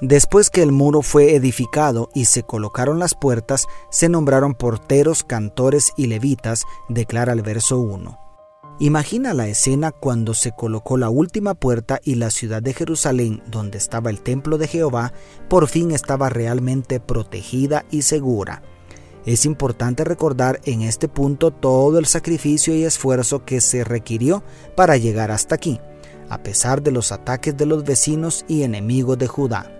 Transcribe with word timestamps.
Después 0.00 0.50
que 0.50 0.62
el 0.62 0.72
muro 0.72 1.02
fue 1.02 1.34
edificado 1.34 2.10
y 2.14 2.24
se 2.24 2.42
colocaron 2.42 2.98
las 2.98 3.14
puertas, 3.14 3.66
se 3.90 4.08
nombraron 4.08 4.54
porteros, 4.54 5.22
cantores 5.22 5.92
y 5.96 6.08
levitas, 6.08 6.64
declara 6.88 7.32
el 7.32 7.42
verso 7.42 7.78
1. 7.78 8.18
Imagina 8.80 9.34
la 9.34 9.46
escena 9.46 9.92
cuando 9.92 10.34
se 10.34 10.50
colocó 10.50 10.96
la 10.96 11.08
última 11.08 11.54
puerta 11.54 12.00
y 12.02 12.16
la 12.16 12.30
ciudad 12.30 12.60
de 12.60 12.74
Jerusalén, 12.74 13.40
donde 13.46 13.78
estaba 13.78 14.10
el 14.10 14.20
templo 14.20 14.58
de 14.58 14.66
Jehová, 14.66 15.12
por 15.48 15.68
fin 15.68 15.92
estaba 15.92 16.28
realmente 16.28 16.98
protegida 16.98 17.84
y 17.92 18.02
segura. 18.02 18.62
Es 19.26 19.46
importante 19.46 20.02
recordar 20.02 20.60
en 20.64 20.82
este 20.82 21.06
punto 21.06 21.52
todo 21.52 22.00
el 22.00 22.06
sacrificio 22.06 22.74
y 22.74 22.82
esfuerzo 22.82 23.44
que 23.44 23.60
se 23.60 23.84
requirió 23.84 24.42
para 24.74 24.96
llegar 24.96 25.30
hasta 25.30 25.54
aquí, 25.54 25.80
a 26.28 26.42
pesar 26.42 26.82
de 26.82 26.90
los 26.90 27.12
ataques 27.12 27.56
de 27.56 27.66
los 27.66 27.84
vecinos 27.84 28.44
y 28.48 28.64
enemigos 28.64 29.16
de 29.18 29.28
Judá. 29.28 29.73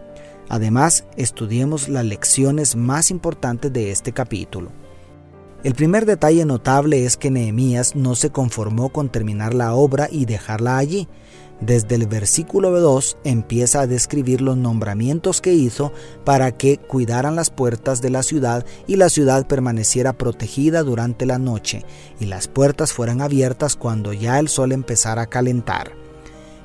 Además, 0.49 1.05
estudiemos 1.17 1.89
las 1.89 2.05
lecciones 2.05 2.77
más 2.77 3.11
importantes 3.11 3.73
de 3.73 3.91
este 3.91 4.13
capítulo. 4.13 4.71
El 5.65 5.75
primer 5.75 6.05
detalle 6.05 6.45
notable 6.45 7.07
es 7.07 7.17
que 7.17 7.31
Nehemías 7.31 7.97
no 7.97 8.15
se 8.15 8.29
conformó 8.29 8.91
con 8.91 9.09
terminar 9.09 9.55
la 9.55 9.75
obra 9.75 10.09
y 10.11 10.27
dejarla 10.27 10.77
allí. 10.77 11.09
Desde 11.61 11.95
el 11.95 12.07
versículo 12.07 12.79
2 12.79 13.17
empieza 13.25 13.81
a 13.81 13.87
describir 13.87 14.43
los 14.43 14.59
nombramientos 14.59 15.41
que 15.41 15.55
hizo 15.55 15.93
para 16.25 16.53
que 16.53 16.77
cuidaran 16.77 17.37
las 17.37 17.49
puertas 17.49 18.03
de 18.03 18.11
la 18.11 18.23
ciudad 18.23 18.67
y 18.87 18.97
la 18.97 19.09
ciudad 19.09 19.47
permaneciera 19.47 20.13
protegida 20.13 20.83
durante 20.83 21.25
la 21.25 21.39
noche 21.39 21.87
y 22.21 22.27
las 22.27 22.49
puertas 22.49 22.93
fueran 22.93 23.23
abiertas 23.23 23.77
cuando 23.77 24.13
ya 24.13 24.39
el 24.41 24.49
sol 24.49 24.73
empezara 24.73 25.23
a 25.23 25.27
calentar. 25.27 26.04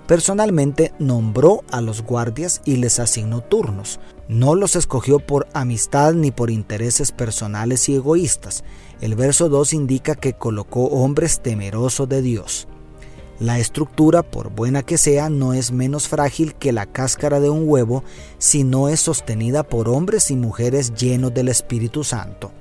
Personalmente 0.09 0.91
nombró 0.97 1.63
a 1.69 1.81
los 1.81 2.01
guardias 2.01 2.63
y 2.65 2.77
les 2.77 2.99
asignó 2.99 3.41
turnos. 3.41 3.99
No 4.27 4.55
los 4.55 4.75
escogió 4.75 5.19
por 5.19 5.47
amistad 5.53 6.13
ni 6.13 6.31
por 6.31 6.49
intereses 6.49 7.11
personales 7.11 7.87
y 7.89 7.95
egoístas. 7.95 8.63
El 9.01 9.13
verso 9.13 9.49
2 9.49 9.73
indica 9.73 10.15
que 10.15 10.33
colocó 10.33 10.85
hombres 10.85 11.41
temerosos 11.41 12.09
de 12.09 12.23
Dios. 12.23 12.67
La 13.39 13.59
estructura, 13.59 14.23
por 14.23 14.49
buena 14.49 14.81
que 14.81 14.97
sea, 14.97 15.29
no 15.29 15.53
es 15.53 15.71
menos 15.71 16.07
frágil 16.07 16.55
que 16.55 16.71
la 16.71 16.87
cáscara 16.87 17.39
de 17.39 17.51
un 17.51 17.69
huevo 17.69 18.03
si 18.39 18.63
no 18.63 18.89
es 18.89 19.01
sostenida 19.01 19.61
por 19.61 19.87
hombres 19.87 20.31
y 20.31 20.35
mujeres 20.35 20.91
llenos 20.95 21.35
del 21.35 21.49
Espíritu 21.49 22.03
Santo. 22.03 22.51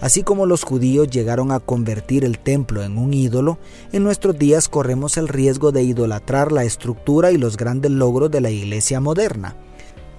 Así 0.00 0.22
como 0.22 0.46
los 0.46 0.62
judíos 0.62 1.10
llegaron 1.10 1.50
a 1.50 1.60
convertir 1.60 2.24
el 2.24 2.38
templo 2.38 2.82
en 2.84 2.98
un 2.98 3.12
ídolo, 3.12 3.58
en 3.92 4.04
nuestros 4.04 4.38
días 4.38 4.68
corremos 4.68 5.16
el 5.16 5.28
riesgo 5.28 5.72
de 5.72 5.82
idolatrar 5.82 6.52
la 6.52 6.64
estructura 6.64 7.32
y 7.32 7.36
los 7.36 7.56
grandes 7.56 7.90
logros 7.90 8.30
de 8.30 8.40
la 8.40 8.50
iglesia 8.50 9.00
moderna. 9.00 9.56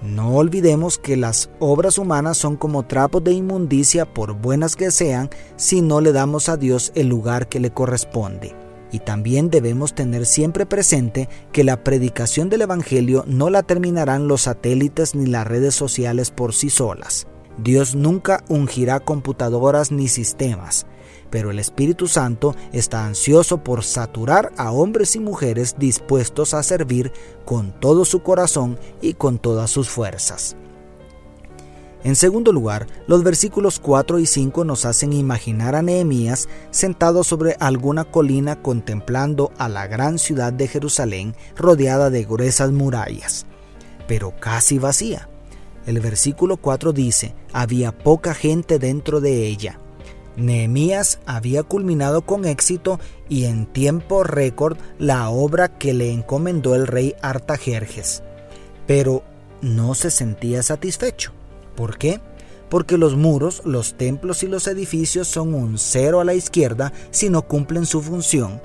No 0.02 0.36
olvidemos 0.36 0.98
que 0.98 1.18
las 1.18 1.50
obras 1.60 1.98
humanas 1.98 2.38
son 2.38 2.56
como 2.56 2.84
trapos 2.84 3.24
de 3.24 3.34
inmundicia 3.34 4.06
por 4.06 4.34
buenas 4.34 4.76
que 4.76 4.92
sean 4.92 5.30
si 5.58 5.82
no 5.82 6.00
le 6.00 6.14
damos 6.14 6.48
a 6.48 6.58
Dios 6.58 6.92
el 6.96 7.08
lugar 7.08 7.50
que 7.50 7.60
le 7.60 7.72
corresponde. 7.72 8.56
Y 8.92 9.00
también 9.00 9.50
debemos 9.50 9.94
tener 9.94 10.26
siempre 10.26 10.66
presente 10.66 11.30
que 11.52 11.64
la 11.64 11.84
predicación 11.84 12.50
del 12.50 12.62
Evangelio 12.62 13.24
no 13.28 13.50
la 13.50 13.64
terminarán 13.64 14.28
los 14.28 14.42
satélites 14.44 15.16
ni 15.16 15.26
las 15.26 15.46
redes 15.46 15.76
sociales 15.76 16.32
por 16.32 16.54
sí 16.54 16.70
solas. 16.70 17.28
Dios 17.64 17.96
nunca 17.96 18.44
ungirá 18.48 19.00
computadoras 19.00 19.92
ni 19.92 20.08
sistemas, 20.08 20.86
pero 21.30 21.52
el 21.52 21.60
Espíritu 21.60 22.08
Santo 22.08 22.56
está 22.72 23.06
ansioso 23.06 23.64
por 23.64 23.84
saturar 23.84 24.52
a 24.58 24.72
hombres 24.72 25.16
y 25.16 25.20
mujeres 25.20 25.76
dispuestos 25.78 26.54
a 26.54 26.64
servir 26.64 27.12
con 27.46 27.78
todo 27.80 28.06
su 28.06 28.22
corazón 28.24 28.80
y 29.02 29.14
con 29.14 29.40
todas 29.40 29.70
sus 29.70 29.90
fuerzas. 29.90 30.56
En 32.02 32.16
segundo 32.16 32.54
lugar, 32.54 32.88
los 33.08 33.24
versículos 33.24 33.78
4 33.80 34.20
y 34.20 34.26
5 34.26 34.64
nos 34.64 34.86
hacen 34.86 35.12
imaginar 35.12 35.76
a 35.76 35.82
Nehemías 35.82 36.48
sentado 36.72 37.26
sobre 37.26 37.58
alguna 37.60 38.06
colina 38.06 38.62
contemplando 38.62 39.52
a 39.58 39.68
la 39.68 39.86
gran 39.88 40.18
ciudad 40.18 40.54
de 40.54 40.70
Jerusalén 40.70 41.36
rodeada 41.58 42.10
de 42.10 42.24
gruesas 42.24 42.72
murallas, 42.72 43.46
pero 44.08 44.34
casi 44.40 44.80
vacía. 44.80 45.29
El 45.90 46.02
versículo 46.02 46.58
4 46.58 46.94
dice, 46.94 47.34
había 47.52 47.98
poca 47.98 48.36
gente 48.36 48.78
dentro 48.78 49.22
de 49.22 49.48
ella. 49.48 49.80
Nehemías 50.38 51.20
había 51.26 51.64
culminado 51.64 52.22
con 52.22 52.46
éxito 52.46 53.00
y 53.28 53.46
en 53.46 53.66
tiempo 53.66 54.24
récord 54.24 54.78
la 55.00 55.30
obra 55.30 55.80
que 55.80 55.96
le 55.96 56.12
encomendó 56.12 56.76
el 56.76 56.86
rey 56.86 57.16
Artajerjes. 57.24 58.22
Pero 58.86 59.24
no 59.64 59.96
se 59.96 60.12
sentía 60.12 60.62
satisfecho. 60.62 61.32
¿Por 61.76 61.98
qué? 61.98 62.22
Porque 62.70 63.00
los 63.00 63.16
muros, 63.16 63.64
los 63.66 63.96
templos 63.96 64.44
y 64.44 64.48
los 64.48 64.68
edificios 64.68 65.28
son 65.28 65.56
un 65.56 65.80
cero 65.80 66.20
a 66.20 66.24
la 66.24 66.36
izquierda 66.36 66.94
si 67.10 67.32
no 67.32 67.48
cumplen 67.48 67.88
su 67.88 68.04
función. 68.04 68.62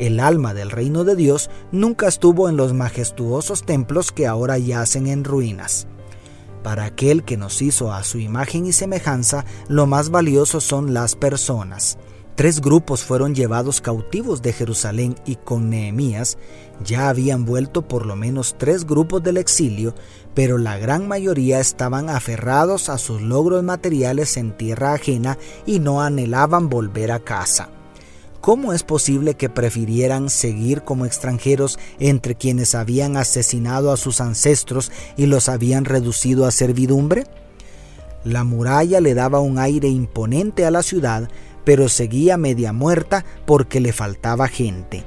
El 0.00 0.18
alma 0.18 0.54
del 0.54 0.72
reino 0.72 1.04
de 1.04 1.14
Dios 1.14 1.50
nunca 1.70 2.08
estuvo 2.08 2.48
en 2.48 2.56
los 2.56 2.72
majestuosos 2.72 3.62
templos 3.62 4.10
que 4.10 4.26
ahora 4.26 4.58
yacen 4.58 5.06
en 5.06 5.22
ruinas. 5.22 5.86
Para 6.64 6.86
aquel 6.86 7.24
que 7.24 7.36
nos 7.36 7.60
hizo 7.60 7.92
a 7.92 8.02
su 8.04 8.18
imagen 8.18 8.64
y 8.64 8.72
semejanza, 8.72 9.44
lo 9.68 9.86
más 9.86 10.08
valioso 10.08 10.62
son 10.62 10.94
las 10.94 11.14
personas. 11.14 11.98
Tres 12.36 12.62
grupos 12.62 13.04
fueron 13.04 13.34
llevados 13.34 13.82
cautivos 13.82 14.40
de 14.40 14.54
Jerusalén 14.54 15.14
y 15.26 15.36
con 15.36 15.68
Nehemías 15.68 16.38
ya 16.82 17.10
habían 17.10 17.44
vuelto 17.44 17.86
por 17.86 18.06
lo 18.06 18.16
menos 18.16 18.56
tres 18.58 18.86
grupos 18.86 19.22
del 19.22 19.36
exilio, 19.36 19.94
pero 20.32 20.56
la 20.56 20.78
gran 20.78 21.06
mayoría 21.06 21.60
estaban 21.60 22.08
aferrados 22.08 22.88
a 22.88 22.96
sus 22.96 23.20
logros 23.20 23.62
materiales 23.62 24.38
en 24.38 24.56
tierra 24.56 24.94
ajena 24.94 25.36
y 25.66 25.80
no 25.80 26.00
anhelaban 26.00 26.70
volver 26.70 27.12
a 27.12 27.20
casa. 27.20 27.68
¿Cómo 28.44 28.74
es 28.74 28.82
posible 28.82 29.36
que 29.36 29.48
prefirieran 29.48 30.28
seguir 30.28 30.82
como 30.82 31.06
extranjeros 31.06 31.78
entre 31.98 32.34
quienes 32.34 32.74
habían 32.74 33.16
asesinado 33.16 33.90
a 33.90 33.96
sus 33.96 34.20
ancestros 34.20 34.92
y 35.16 35.24
los 35.24 35.48
habían 35.48 35.86
reducido 35.86 36.44
a 36.44 36.50
servidumbre? 36.50 37.24
La 38.22 38.44
muralla 38.44 39.00
le 39.00 39.14
daba 39.14 39.40
un 39.40 39.58
aire 39.58 39.88
imponente 39.88 40.66
a 40.66 40.70
la 40.70 40.82
ciudad, 40.82 41.30
pero 41.64 41.88
seguía 41.88 42.36
media 42.36 42.74
muerta 42.74 43.24
porque 43.46 43.80
le 43.80 43.94
faltaba 43.94 44.46
gente. 44.46 45.04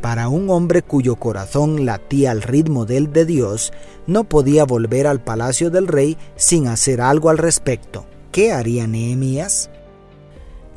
Para 0.00 0.26
un 0.26 0.50
hombre 0.50 0.82
cuyo 0.82 1.14
corazón 1.14 1.86
latía 1.86 2.32
al 2.32 2.42
ritmo 2.42 2.84
del 2.84 3.12
de 3.12 3.26
Dios, 3.26 3.72
no 4.08 4.24
podía 4.24 4.64
volver 4.64 5.06
al 5.06 5.22
palacio 5.22 5.70
del 5.70 5.86
rey 5.86 6.18
sin 6.34 6.66
hacer 6.66 7.00
algo 7.00 7.30
al 7.30 7.38
respecto. 7.38 8.06
¿Qué 8.32 8.50
haría 8.50 8.88
Nehemías? 8.88 9.70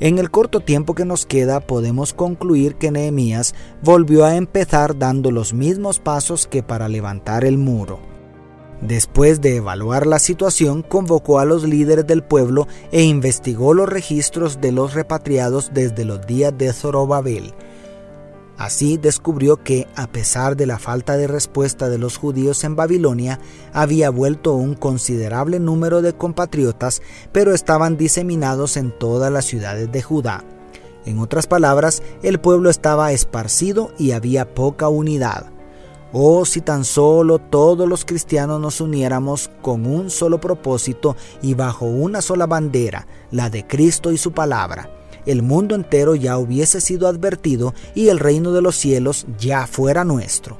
En 0.02 0.20
el 0.20 0.30
corto 0.30 0.60
tiempo 0.60 0.94
que 0.94 1.06
nos 1.06 1.26
queda 1.26 1.62
podemos 1.62 2.14
concluir 2.14 2.76
que 2.76 2.92
Nehemías 2.92 3.56
volvió 3.82 4.26
a 4.26 4.36
empezar 4.36 5.00
dando 5.00 5.32
los 5.32 5.54
mismos 5.54 6.00
pasos 6.00 6.48
que 6.48 6.64
para 6.64 6.90
levantar 6.90 7.46
el 7.46 7.58
muro. 7.58 8.00
Después 8.82 9.40
de 9.40 9.56
evaluar 9.56 10.06
la 10.06 10.20
situación, 10.20 10.82
convocó 10.82 11.40
a 11.40 11.46
los 11.46 11.64
líderes 11.64 12.06
del 12.06 12.24
pueblo 12.24 12.68
e 12.92 13.04
investigó 13.04 13.74
los 13.74 13.88
registros 13.88 14.60
de 14.60 14.74
los 14.74 14.94
repatriados 14.94 15.72
desde 15.74 16.04
los 16.04 16.28
días 16.28 16.54
de 16.58 16.74
Zorobabel, 16.74 17.54
Así 18.58 18.98
descubrió 18.98 19.58
que, 19.58 19.88
a 19.96 20.08
pesar 20.08 20.56
de 20.56 20.66
la 20.66 20.80
falta 20.80 21.18
de 21.18 21.28
respuesta 21.28 21.90
de 21.90 21.98
los 21.98 22.18
judíos 22.18 22.64
en 22.64 22.76
Babilonia, 22.76 23.40
había 23.74 24.10
vuelto 24.10 24.54
un 24.54 24.76
considerable 24.76 25.60
número 25.60 26.02
de 26.02 26.14
compatriotas, 26.14 27.02
pero 27.34 27.54
estaban 27.54 27.98
diseminados 27.98 28.78
en 28.78 28.98
todas 28.98 29.32
las 29.32 29.46
ciudades 29.46 29.92
de 29.92 30.02
Judá. 30.02 30.46
En 31.06 31.20
otras 31.20 31.48
palabras, 31.48 32.02
el 32.24 32.40
pueblo 32.40 32.70
estaba 32.70 33.12
esparcido 33.12 33.92
y 34.00 34.12
había 34.12 34.56
poca 34.56 34.88
unidad. 34.88 35.52
Oh, 36.14 36.46
si 36.46 36.62
tan 36.62 36.86
solo 36.86 37.40
todos 37.40 37.90
los 37.90 38.06
cristianos 38.06 38.62
nos 38.62 38.80
uniéramos 38.80 39.52
con 39.62 39.86
un 39.86 40.10
solo 40.10 40.40
propósito 40.40 41.18
y 41.42 41.56
bajo 41.56 41.86
una 41.86 42.22
sola 42.22 42.48
bandera, 42.48 43.06
la 43.32 43.50
de 43.50 43.68
Cristo 43.68 44.14
y 44.14 44.18
su 44.18 44.32
palabra 44.32 44.90
el 45.26 45.42
mundo 45.42 45.76
entero 45.76 46.16
ya 46.16 46.38
hubiese 46.38 46.82
sido 46.82 47.08
advertido 47.08 47.74
y 47.94 48.10
el 48.10 48.20
reino 48.20 48.52
de 48.52 48.62
los 48.62 48.76
cielos 48.76 49.26
ya 49.38 49.68
fuera 49.68 50.04
nuestro. 50.04 50.58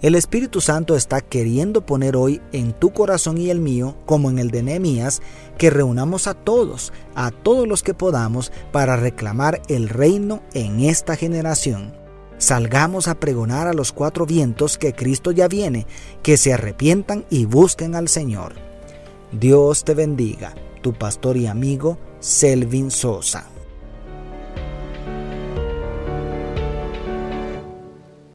El 0.00 0.14
Espíritu 0.14 0.60
Santo 0.60 0.94
está 0.94 1.20
queriendo 1.20 1.84
poner 1.84 2.16
hoy 2.16 2.40
en 2.52 2.72
tu 2.72 2.92
corazón 2.92 3.36
y 3.36 3.50
el 3.50 3.58
mío, 3.58 3.96
como 4.06 4.30
en 4.30 4.38
el 4.38 4.52
de 4.52 4.62
Nehemías, 4.62 5.20
que 5.58 5.70
reunamos 5.70 6.28
a 6.28 6.34
todos, 6.34 6.92
a 7.16 7.32
todos 7.32 7.66
los 7.66 7.82
que 7.82 7.94
podamos, 7.94 8.52
para 8.70 8.94
reclamar 8.94 9.60
el 9.66 9.88
reino 9.88 10.40
en 10.54 10.80
esta 10.80 11.16
generación. 11.16 11.92
Salgamos 12.38 13.08
a 13.08 13.16
pregonar 13.16 13.66
a 13.66 13.72
los 13.72 13.90
cuatro 13.90 14.24
vientos 14.24 14.78
que 14.78 14.92
Cristo 14.92 15.32
ya 15.32 15.48
viene, 15.48 15.88
que 16.22 16.36
se 16.36 16.52
arrepientan 16.52 17.24
y 17.28 17.46
busquen 17.46 17.96
al 17.96 18.06
Señor. 18.06 18.54
Dios 19.32 19.82
te 19.82 19.94
bendiga, 19.94 20.54
tu 20.80 20.92
pastor 20.92 21.36
y 21.36 21.48
amigo 21.48 21.98
Selvin 22.20 22.92
Sosa. 22.92 23.46